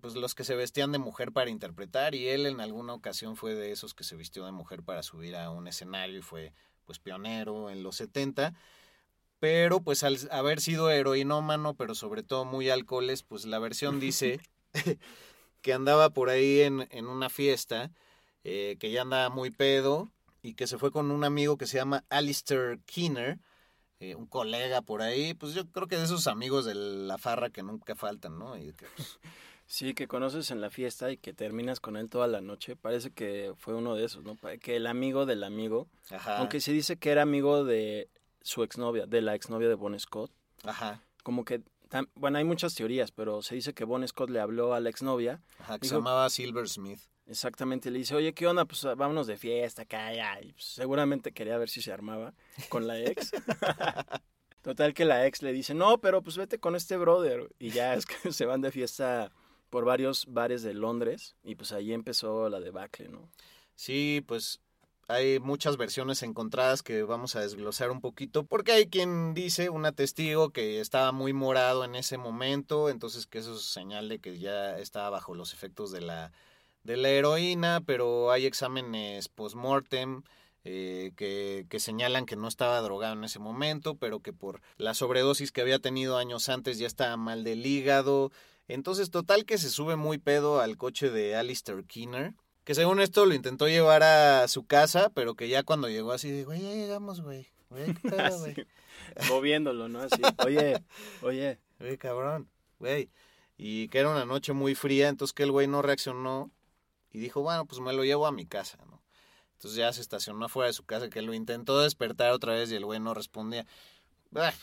[0.00, 3.54] pues los que se vestían de mujer para interpretar y él en alguna ocasión fue
[3.54, 6.98] de esos que se vistió de mujer para subir a un escenario y fue pues
[6.98, 8.54] pionero en los 70
[9.40, 14.40] pero pues al haber sido heroinómano, pero sobre todo muy alcoholes, pues la versión dice
[15.60, 17.90] que andaba por ahí en, en una fiesta,
[18.44, 20.10] eh, que ya andaba muy pedo
[20.42, 23.38] y que se fue con un amigo que se llama Alistair Keener,
[24.00, 27.50] eh, un colega por ahí, pues yo creo que de esos amigos de la farra
[27.50, 28.56] que nunca faltan, ¿no?
[28.56, 29.18] Y que, pues,
[29.66, 32.76] Sí, que conoces en la fiesta y que terminas con él toda la noche.
[32.76, 34.36] Parece que fue uno de esos, ¿no?
[34.60, 38.08] Que el amigo del amigo, ajá, aunque se dice que era amigo de
[38.42, 40.30] su exnovia, de la exnovia de Bon Scott,
[40.64, 44.38] ajá, como que, tam- bueno, hay muchas teorías, pero se dice que Bon Scott le
[44.40, 47.00] habló a la exnovia, ajá, que se llamaba Silver Smith.
[47.26, 48.66] exactamente, le dice, oye, ¿qué onda?
[48.66, 50.38] Pues vámonos de fiesta acá, ya.
[50.42, 52.34] Y, pues, seguramente quería ver si se armaba
[52.68, 53.32] con la ex.
[54.62, 57.48] Total que la ex le dice, no, pero pues vete con este brother.
[57.58, 59.30] Y ya es que se van de fiesta
[59.74, 63.28] por varios bares de Londres y pues ahí empezó la debacle, ¿no?
[63.74, 64.60] Sí, pues
[65.08, 69.90] hay muchas versiones encontradas que vamos a desglosar un poquito, porque hay quien dice, una
[69.90, 74.38] testigo, que estaba muy morado en ese momento, entonces que eso es señal de que
[74.38, 76.30] ya estaba bajo los efectos de la,
[76.84, 80.22] de la heroína, pero hay exámenes post-mortem
[80.62, 84.94] eh, que, que, señalan que no estaba drogado en ese momento, pero que por la
[84.94, 88.30] sobredosis que había tenido años antes ya estaba mal del hígado.
[88.68, 93.26] Entonces, total que se sube muy pedo al coche de Alistair Keener, que según esto
[93.26, 97.20] lo intentó llevar a su casa, pero que ya cuando llegó así, güey, ya llegamos,
[97.20, 97.48] güey.
[99.28, 100.00] Moviéndolo, ¿no?
[100.00, 100.82] Así, oye,
[101.22, 101.58] oye.
[101.80, 102.48] Güey, cabrón,
[102.78, 103.10] güey.
[103.56, 106.52] Y que era una noche muy fría, entonces que el güey no reaccionó
[107.10, 109.02] y dijo, bueno, pues me lo llevo a mi casa, ¿no?
[109.54, 112.76] Entonces ya se estacionó afuera de su casa, que lo intentó despertar otra vez y
[112.76, 113.66] el güey no respondía.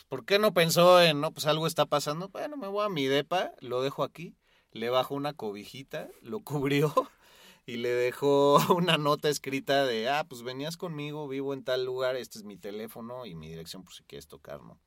[0.09, 2.29] ¿Por qué no pensó en, no, pues algo está pasando?
[2.29, 4.35] Bueno, me voy a mi depa, lo dejo aquí,
[4.71, 6.93] le bajo una cobijita, lo cubrió
[7.65, 12.15] y le dejó una nota escrita de, ah, pues venías conmigo, vivo en tal lugar,
[12.15, 14.77] este es mi teléfono y mi dirección por si quieres tocar, ¿no?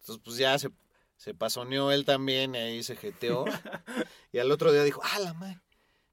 [0.00, 0.70] Entonces, pues ya se,
[1.16, 3.44] se pasoneó él también y ahí se jeteó.
[4.32, 5.60] y al otro día dijo, ah, la madre,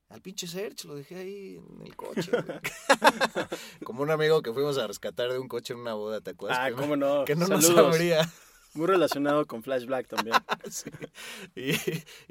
[0.09, 2.31] al pinche Search lo dejé ahí en el coche.
[3.83, 6.59] Como un amigo que fuimos a rescatar de un coche en una boda, ¿te acuerdas?
[6.61, 7.25] Ah, cómo no.
[7.25, 8.29] Que no nos sabría.
[8.73, 10.37] Muy relacionado con Flash Black también.
[10.69, 10.89] sí.
[11.55, 11.71] y,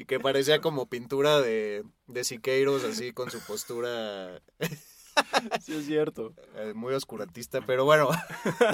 [0.01, 4.41] y, que parecía como pintura de, de Siqueiros, así con su postura.
[5.63, 6.35] Sí, es cierto.
[6.57, 8.09] Eh, muy oscurantista, pero bueno.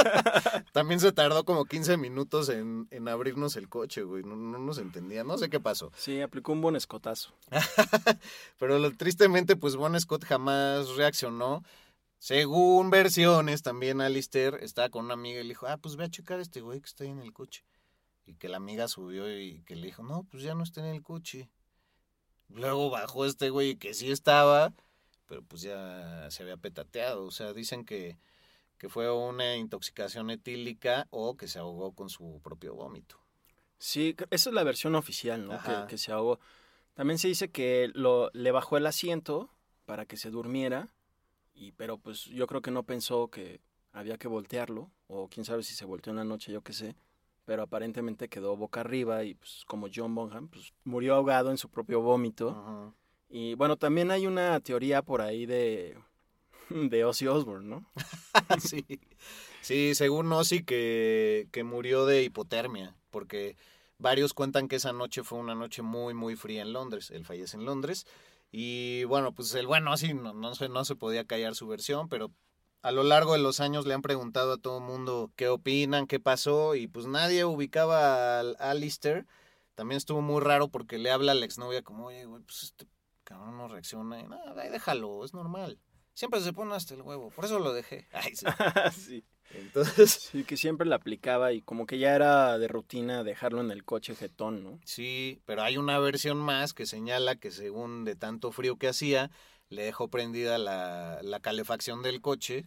[0.72, 4.22] También se tardó como 15 minutos en, en abrirnos el coche, güey.
[4.22, 5.24] No, no, nos entendía.
[5.24, 5.92] No sé qué pasó.
[5.96, 7.32] Sí, aplicó un buen escotazo.
[8.58, 11.62] pero lo, tristemente, pues Bon Scott jamás reaccionó.
[12.18, 16.10] Según versiones, también Alistair estaba con una amiga y le dijo, ah, pues ve a
[16.10, 17.64] checar a este güey que está ahí en el coche.
[18.26, 20.94] Y que la amiga subió y que le dijo, no, pues ya no está en
[20.94, 21.50] el coche.
[22.48, 24.72] Luego bajó este güey que sí estaba
[25.32, 27.24] pero pues ya se había petateado.
[27.24, 28.18] O sea, dicen que,
[28.76, 33.18] que fue una intoxicación etílica o que se ahogó con su propio vómito.
[33.78, 35.58] Sí, esa es la versión oficial, ¿no?
[35.62, 36.38] Que, que, se ahogó.
[36.92, 39.48] También se dice que lo, le bajó el asiento
[39.86, 40.92] para que se durmiera,
[41.54, 43.62] y, pero pues yo creo que no pensó que
[43.94, 46.94] había que voltearlo, o quién sabe si se volteó una noche, yo qué sé,
[47.46, 51.70] pero aparentemente quedó boca arriba y pues como John Bonham, pues murió ahogado en su
[51.70, 52.50] propio vómito.
[52.50, 52.92] Ajá.
[53.34, 55.96] Y bueno, también hay una teoría por ahí de,
[56.68, 57.86] de Ozzy Osbourne, ¿no?
[58.60, 58.84] sí.
[59.62, 63.56] sí, según Ozzy que, que murió de hipotermia, porque
[63.96, 67.10] varios cuentan que esa noche fue una noche muy, muy fría en Londres.
[67.10, 68.06] Él fallece en Londres.
[68.50, 72.10] Y bueno, pues el bueno Ozzy no, no, se, no se podía callar su versión,
[72.10, 72.30] pero
[72.82, 76.06] a lo largo de los años le han preguntado a todo el mundo qué opinan,
[76.06, 79.26] qué pasó, y pues nadie ubicaba a Alistair.
[79.74, 82.91] También estuvo muy raro porque le habla a la exnovia como, oye, güey, pues este
[83.32, 85.78] cabrón no reacciona y nada, déjalo, es normal.
[86.12, 88.06] Siempre se pone hasta el huevo, por eso lo dejé.
[88.12, 88.46] Ay, sí.
[88.92, 89.24] sí.
[89.54, 90.12] Entonces.
[90.32, 93.84] Sí, que siempre la aplicaba y como que ya era de rutina dejarlo en el
[93.84, 94.80] coche jetón, ¿no?
[94.84, 99.30] Sí, pero hay una versión más que señala que según de tanto frío que hacía,
[99.70, 102.66] le dejó prendida la, la calefacción del coche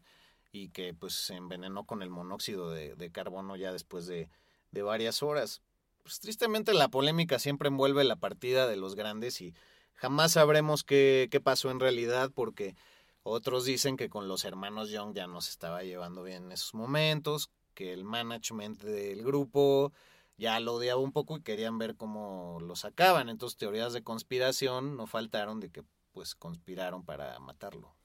[0.51, 4.29] y que pues se envenenó con el monóxido de, de carbono ya después de,
[4.71, 5.61] de varias horas.
[6.01, 9.53] Pues tristemente la polémica siempre envuelve la partida de los grandes y
[9.95, 12.75] Jamás sabremos qué, pasó en realidad porque
[13.23, 16.73] otros dicen que con los hermanos Young ya no se estaba llevando bien en esos
[16.73, 19.93] momentos, que el management del grupo
[20.37, 23.29] ya lo odiaba un poco y querían ver cómo lo sacaban.
[23.29, 27.95] Entonces teorías de conspiración no faltaron de que pues conspiraron para matarlo.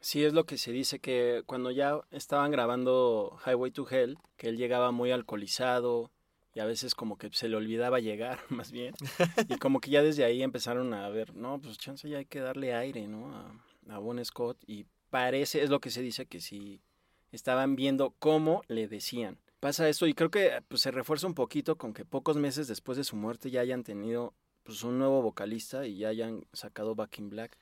[0.00, 4.50] Sí, es lo que se dice que cuando ya estaban grabando Highway to Hell, que
[4.50, 6.10] él llegaba muy alcoholizado,
[6.54, 8.94] y a veces como que se le olvidaba llegar, más bien.
[9.48, 12.40] Y como que ya desde ahí empezaron a ver, no, pues chance ya hay que
[12.40, 13.34] darle aire, ¿no?
[13.34, 14.58] A, a Bon Scott.
[14.66, 16.80] Y parece, es lo que se dice, que sí
[17.32, 19.38] estaban viendo cómo le decían.
[19.58, 22.96] Pasa esto y creo que pues, se refuerza un poquito con que pocos meses después
[22.96, 27.18] de su muerte ya hayan tenido pues, un nuevo vocalista y ya hayan sacado Back
[27.18, 27.58] in Black.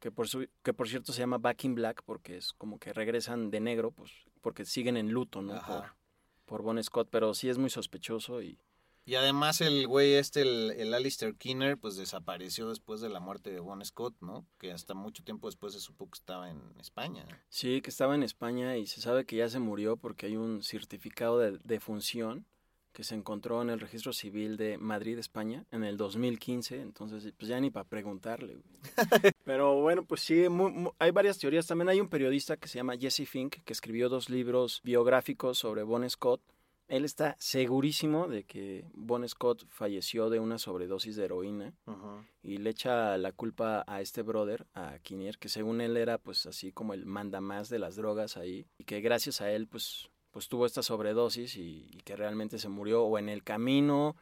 [0.00, 2.92] Que por, su, que por cierto se llama Back in Black porque es como que
[2.92, 5.52] regresan de negro, pues porque siguen en luto, ¿no?
[5.64, 5.92] por
[6.46, 8.58] Bon Scott, pero sí es muy sospechoso y...
[9.04, 13.50] Y además el güey este, el, el Alistair Kinner, pues desapareció después de la muerte
[13.50, 14.46] de Bon Scott, ¿no?
[14.58, 17.26] Que hasta mucho tiempo después se supo que estaba en España.
[17.48, 20.62] Sí, que estaba en España y se sabe que ya se murió porque hay un
[20.62, 22.46] certificado de defunción
[22.92, 27.48] que se encontró en el registro civil de Madrid, España, en el 2015, entonces pues
[27.48, 28.58] ya ni para preguntarle.
[29.44, 30.44] Pero bueno, pues sí,
[30.98, 31.66] hay varias teorías.
[31.66, 35.82] También hay un periodista que se llama Jesse Fink, que escribió dos libros biográficos sobre
[35.82, 36.40] Bon Scott.
[36.88, 41.72] Él está segurísimo de que Bon Scott falleció de una sobredosis de heroína
[42.42, 46.44] y le echa la culpa a este brother, a Kinnear, que según él era pues
[46.44, 50.10] así como el manda más de las drogas ahí y que gracias a él pues
[50.32, 54.16] pues tuvo esta sobredosis y, que realmente se murió o en el camino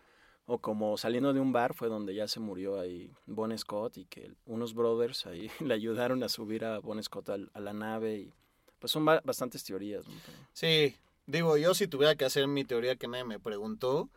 [0.44, 4.04] o como saliendo de un bar fue donde ya se murió ahí Bon Scott y
[4.04, 8.32] que unos brothers ahí le ayudaron a subir a Bon Scott a, la nave y
[8.78, 10.04] pues son ba- bastantes teorías.
[10.52, 10.96] Sí,
[11.26, 14.10] digo, yo si tuviera que hacer mi teoría que nadie me preguntó,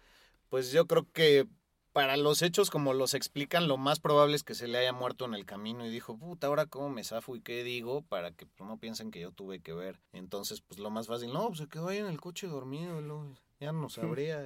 [0.49, 1.47] pues yo creo que
[1.93, 5.25] para los hechos como los explican, lo más probable es que se le haya muerto
[5.25, 8.47] en el camino y dijo, puta, ahora cómo me zafo y qué digo para que
[8.47, 9.99] pues, no piensen que yo tuve que ver.
[10.11, 12.99] Entonces, pues lo más fácil, no, pues se quedó ahí en el coche dormido,
[13.59, 14.43] ya no sabría.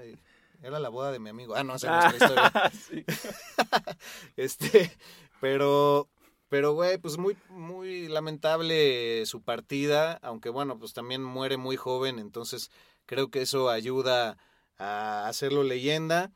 [0.62, 1.56] Era la boda de mi amigo.
[1.56, 3.06] Ah, no, esa no es la historia.
[4.36, 4.91] Este,
[5.39, 6.10] pero,
[6.50, 12.20] pero güey, pues muy, muy lamentable su partida, aunque bueno, pues también muere muy joven,
[12.20, 12.72] entonces
[13.06, 14.38] creo que eso ayuda
[14.78, 16.32] a hacerlo leyenda.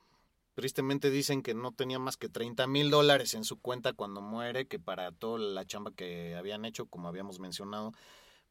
[0.61, 4.67] Tristemente dicen que no tenía más que 30 mil dólares en su cuenta cuando muere,
[4.67, 7.93] que para toda la chamba que habían hecho, como habíamos mencionado,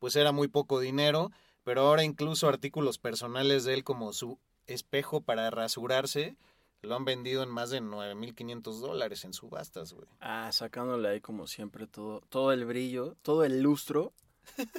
[0.01, 1.31] pues era muy poco dinero,
[1.63, 6.35] pero ahora incluso artículos personales de él como su espejo para rasurarse,
[6.83, 10.09] lo han vendido en más de 9.500 dólares en subastas, güey.
[10.19, 14.13] Ah, sacándole ahí como siempre todo, todo el brillo, todo el lustro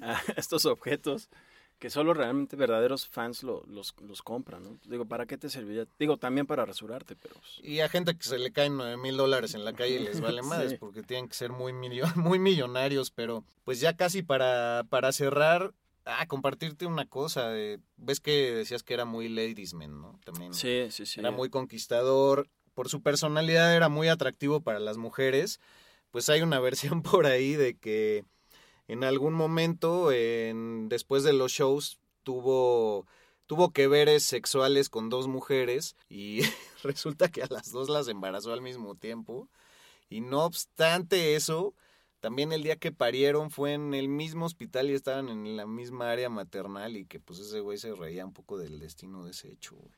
[0.01, 1.29] a estos objetos
[1.81, 4.77] que solo realmente verdaderos fans lo- los, los compran, ¿no?
[4.85, 5.87] Digo, ¿para qué te serviría?
[5.97, 7.33] Digo, también para rasurarte, pero...
[7.35, 10.21] pues, Y a gente que se le caen 9.000 dólares en la calle y les
[10.21, 10.77] vale más Sí.
[10.79, 15.73] porque tienen que ser muy, millo- muy millonarios, pero pues ya casi para, para cerrar,
[16.05, 17.57] ah, compartirte una cosa.
[17.57, 20.19] eh, Ves que decías que era muy ladies man, ¿no?
[20.23, 20.53] También.
[20.53, 21.19] Sí, sí, sí.
[21.19, 22.47] Era muy conquistador.
[22.75, 25.59] Por su personalidad era muy atractivo para las mujeres.
[26.11, 28.23] Pues hay una versión por ahí de que
[28.91, 33.07] en algún momento, en, después de los shows, tuvo,
[33.47, 36.41] tuvo que veres sexuales con dos mujeres y
[36.83, 39.47] resulta que a las dos las embarazó al mismo tiempo.
[40.09, 41.73] Y no obstante eso,
[42.19, 46.11] también el día que parieron fue en el mismo hospital y estaban en la misma
[46.11, 49.53] área maternal y que pues ese güey se reía un poco del destino de ese
[49.53, 49.93] hecho, güey.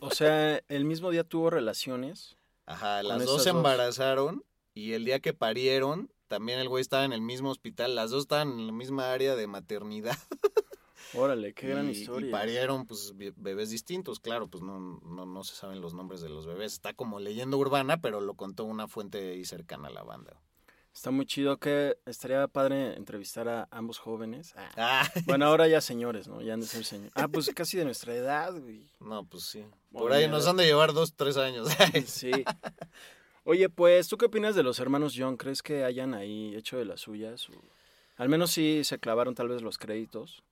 [0.00, 2.36] O, o sea, el mismo día tuvo relaciones.
[2.66, 3.58] Ajá, las dos se dos.
[3.58, 4.44] embarazaron
[4.74, 8.22] y el día que parieron, también el güey estaba en el mismo hospital, las dos
[8.22, 10.16] estaban en la misma área de maternidad.
[11.14, 12.28] Órale, qué gran y, historia.
[12.28, 16.20] Y parieron pues be- bebés distintos, claro, pues no, no, no se saben los nombres
[16.20, 16.72] de los bebés.
[16.72, 20.40] Está como leyenda urbana, pero lo contó una fuente ahí cercana a la banda.
[20.94, 24.54] Está muy chido que estaría padre entrevistar a ambos jóvenes.
[24.56, 26.42] Ah, Ah, Bueno, ahora ya señores, ¿no?
[26.42, 27.12] Ya han de ser señores.
[27.16, 28.86] Ah, pues casi de nuestra edad, güey.
[29.00, 29.64] no, pues sí.
[29.92, 31.68] Por Oye, ahí nos han de llevar dos, tres años.
[32.06, 32.30] Sí.
[33.50, 35.36] Oye, pues, ¿tú qué opinas de los hermanos Young?
[35.36, 37.50] ¿Crees que hayan ahí hecho de las suyas?
[37.50, 37.54] O...
[38.14, 40.44] Al menos sí se clavaron tal vez los créditos.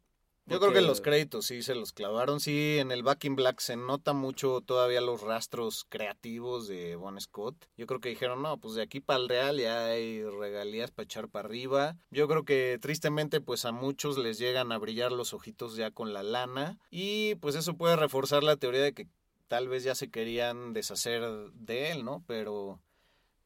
[0.46, 2.40] Yo creo que los créditos sí se los clavaron.
[2.40, 7.20] Sí, en el Back in Black se nota mucho todavía los rastros creativos de Bon
[7.20, 7.68] Scott.
[7.76, 11.04] Yo creo que dijeron, no, pues de aquí para el Real ya hay regalías para
[11.04, 11.96] echar para arriba.
[12.10, 16.12] Yo creo que tristemente pues a muchos les llegan a brillar los ojitos ya con
[16.12, 16.80] la lana.
[16.90, 19.06] Y pues eso puede reforzar la teoría de que
[19.46, 21.22] tal vez ya se querían deshacer
[21.52, 22.24] de él, ¿no?
[22.26, 22.80] Pero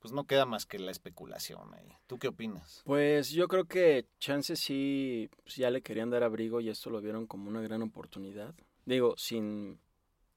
[0.03, 1.97] pues no queda más que la especulación ahí.
[2.09, 2.83] ¿Tú qué opinas?
[2.85, 7.01] Pues yo creo que chances sí pues, ya le querían dar abrigo y esto lo
[7.01, 8.53] vieron como una gran oportunidad.
[8.85, 9.81] Digo, sin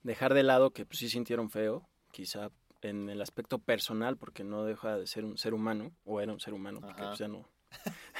[0.03, 2.51] dejar de lado que pues, sí sintieron feo, quizá
[2.81, 6.39] en el aspecto personal, porque no deja de ser un ser humano, o era un
[6.39, 7.49] ser humano, porque pues, ya no.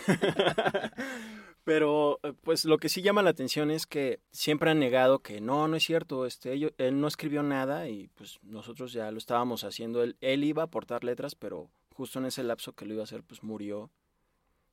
[1.64, 5.41] Pero eh, pues lo que sí llama la atención es que siempre han negado que
[5.41, 9.64] no, no es cierto, este, él no escribió nada y pues nosotros ya lo estábamos
[9.64, 13.01] haciendo, él, él iba a aportar letras, pero justo en ese lapso que lo iba
[13.01, 13.89] a hacer pues murió.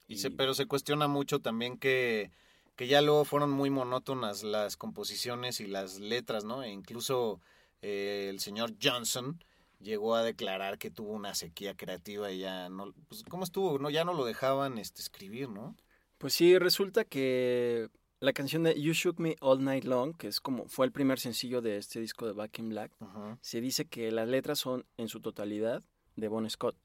[0.06, 2.30] Y se, pero se cuestiona mucho también que,
[2.76, 6.62] que ya luego fueron muy monótonas las composiciones y las letras, ¿no?
[6.62, 7.40] E incluso
[7.80, 9.42] eh, el señor Johnson
[9.82, 13.78] llegó a declarar que tuvo una sequía creativa y ya no, pues ¿cómo estuvo?
[13.78, 15.76] No, ya no lo dejaban este, escribir, ¿no?
[16.18, 17.88] Pues sí, resulta que
[18.20, 21.18] la canción de You Shook Me All Night Long, que es como fue el primer
[21.18, 22.92] sencillo de este disco de Back in Black,
[23.40, 25.82] se dice que las letras son en su totalidad
[26.14, 26.76] de Bon Scott,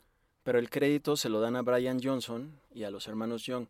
[0.44, 3.68] pero el crédito se lo dan a Brian Johnson y a los hermanos Young.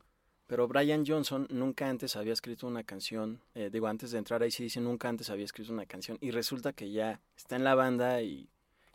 [0.48, 4.52] Pero Brian Johnson nunca antes había escrito una canción, eh, digo, antes de entrar ahí
[4.52, 7.76] sí dice nunca antes había escrito una canción, y resulta que ya está en la
[7.76, 8.48] banda y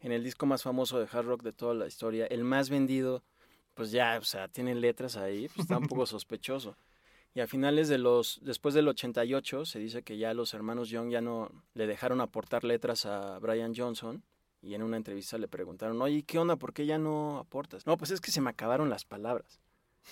[0.02, 3.22] en el disco más famoso de hard rock de toda la historia, el más vendido,
[3.74, 6.76] pues ya, o sea, tiene letras ahí, pues está un poco sospechoso.
[7.34, 11.10] Y a finales de los, después del 88, se dice que ya los hermanos Young
[11.10, 14.22] ya no le dejaron aportar letras a Brian Johnson.
[14.60, 16.56] Y en una entrevista le preguntaron, oye, ¿qué onda?
[16.56, 17.86] ¿Por qué ya no aportas?
[17.86, 19.60] No, pues es que se me acabaron las palabras.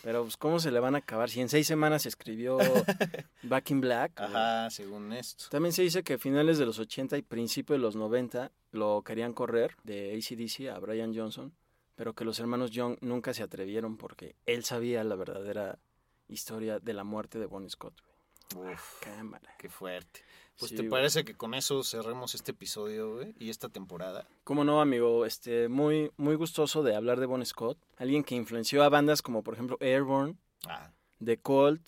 [0.02, 1.30] Pero, pues, ¿cómo se le van a acabar?
[1.30, 2.58] Si en seis semanas escribió
[3.42, 4.18] Back in Black.
[4.18, 5.44] Ajá, según esto.
[5.50, 9.02] También se dice que a finales de los 80 y principios de los 90 lo
[9.02, 11.52] querían correr de ACDC a Brian Johnson,
[11.96, 15.78] pero que los hermanos Young nunca se atrevieron porque él sabía la verdadera
[16.28, 17.94] historia de la muerte de Bon Scott.
[18.54, 18.74] güey.
[18.74, 19.54] Uf, Cámara.
[19.58, 20.20] qué fuerte.
[20.58, 20.90] Pues Sí, ¿te güey.
[20.90, 23.34] parece que con eso cerremos este episodio, güey?
[23.38, 24.26] Y esta temporada.
[24.44, 25.24] ¿Cómo no, amigo?
[25.24, 27.78] Este, muy, muy gustoso de hablar de Bon Scott.
[27.96, 30.36] Alguien que influenció a bandas como, por ejemplo, Airborne,
[30.68, 30.90] Ah,
[31.24, 31.82] The Cult,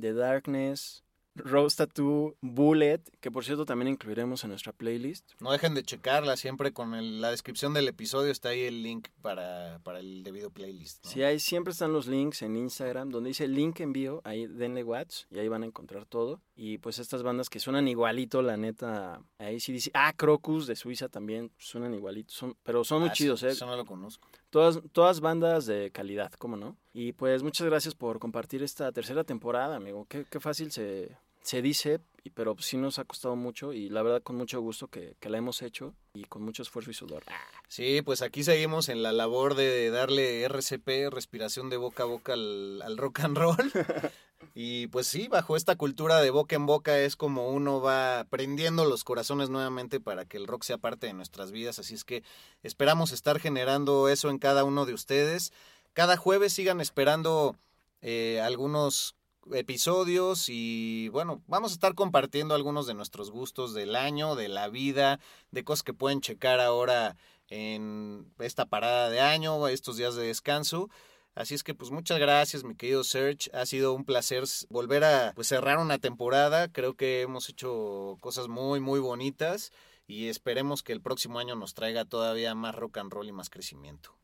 [0.00, 1.04] The Darkness,
[1.38, 5.30] Rose Tattoo, Bullet, que por cierto también incluiremos en nuestra playlist.
[5.40, 9.08] No dejen de checarla, siempre con el- la descripción del episodio está ahí el link
[9.22, 11.04] para, para el debido playlist.
[11.04, 11.10] ¿no?
[11.10, 15.24] Sí, ahí siempre están los links en Instagram, donde dice link envío, ahí denle watch
[15.30, 16.40] y ahí van a encontrar todo.
[16.54, 20.74] Y pues estas bandas que suenan igualito, la neta, ahí sí dice, ah, Crocus de
[20.76, 23.50] Suiza también suenan igualito, son, pero son muy Ah, chidos, ¿eh?
[23.50, 24.28] Eso no lo conozco.
[24.50, 26.76] Todas, todas bandas de calidad, ¿cómo no?
[26.92, 30.06] Y pues muchas gracias por compartir esta tercera temporada, amigo.
[30.08, 31.16] Qué, qué fácil se,
[31.48, 34.88] se dice, y- pero sí nos ha costado mucho y la verdad con mucho gusto
[34.88, 37.24] que, que la hemos hecho y con mucho esfuerzo y sudor.
[37.68, 42.34] Sí, pues aquí seguimos en la labor de darle RCP, respiración de boca a boca
[42.34, 43.56] al, al rock and roll.
[44.54, 48.84] Y pues sí, bajo esta cultura de boca en boca es como uno va prendiendo
[48.84, 51.78] los corazones nuevamente para que el rock sea parte de nuestras vidas.
[51.80, 52.22] Así es que
[52.62, 55.52] esperamos estar generando eso en cada uno de ustedes.
[55.92, 57.56] Cada jueves sigan esperando
[58.00, 59.14] eh, algunos
[59.52, 64.68] episodios y bueno, vamos a estar compartiendo algunos de nuestros gustos del año, de la
[64.68, 65.20] vida,
[65.50, 67.16] de cosas que pueden checar ahora
[67.48, 70.88] en esta parada de año, estos días de descanso.
[71.34, 75.32] Así es que pues muchas gracias mi querido Serge, ha sido un placer volver a
[75.34, 79.72] pues, cerrar una temporada, creo que hemos hecho cosas muy muy bonitas
[80.08, 83.50] y esperemos que el próximo año nos traiga todavía más rock and roll y más
[83.50, 84.18] crecimiento.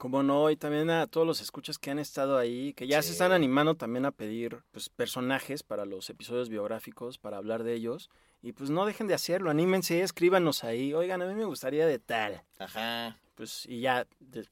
[0.00, 3.12] Como no, y también a todos los escuchas que han estado ahí, que ya se
[3.12, 8.08] están animando también a pedir pues, personajes para los episodios biográficos, para hablar de ellos.
[8.40, 10.94] Y pues no dejen de hacerlo, anímense, escríbanos ahí.
[10.94, 12.42] Oigan, a mí me gustaría de tal.
[12.58, 13.18] Ajá.
[13.34, 14.06] Pues, y ya,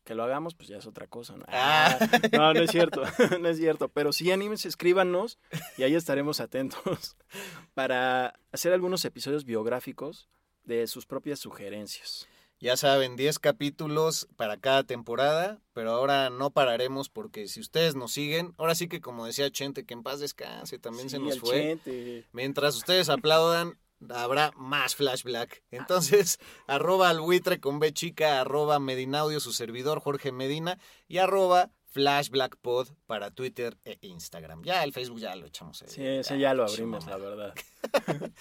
[0.05, 1.35] que lo hagamos, pues ya es otra cosa.
[1.35, 1.47] ¿no?
[1.49, 1.97] Ah,
[2.33, 3.05] no, no es cierto,
[3.41, 3.89] no es cierto.
[3.89, 5.39] Pero sí, anímense, escríbanos
[5.79, 7.17] y ahí estaremos atentos
[7.73, 10.29] para hacer algunos episodios biográficos
[10.65, 12.29] de sus propias sugerencias.
[12.61, 18.13] Ya saben, 10 capítulos para cada temporada, pero ahora no pararemos porque si ustedes nos
[18.13, 21.61] siguen, ahora sí que como decía Chente, que en paz descanse, también se nos fue.
[21.61, 22.25] Chente.
[22.33, 23.79] Mientras ustedes aplaudan,
[24.11, 25.63] habrá más Flash Black.
[25.71, 31.71] Entonces, arroba al buitre con B chica, arroba Medinaudio, su servidor Jorge Medina, y arroba
[31.85, 34.63] Flash Black Pod para Twitter e Instagram.
[34.63, 35.83] Ya el Facebook ya lo echamos.
[35.83, 35.89] ahí.
[35.89, 37.55] Sí, ese ya lo abrimos, la verdad.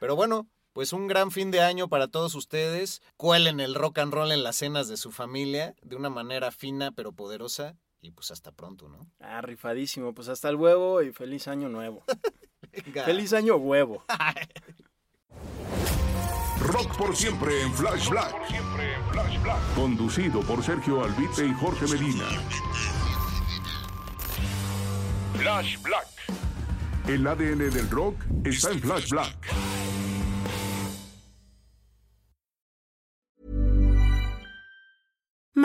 [0.00, 3.00] Pero bueno, pues un gran fin de año para todos ustedes.
[3.16, 6.92] Cuelen el rock and roll en las cenas de su familia de una manera fina
[6.92, 7.78] pero poderosa.
[8.02, 9.10] Y pues hasta pronto, ¿no?
[9.18, 10.12] Ah, rifadísimo.
[10.12, 12.04] Pues hasta el huevo y feliz año nuevo.
[13.06, 14.04] Feliz año huevo.
[16.60, 18.34] Rock por siempre en Flash Black.
[19.74, 22.26] Conducido por Sergio Albite y Jorge Medina.
[25.38, 26.06] Flash Black.
[27.08, 29.54] El ADN del rock está en Flash Black.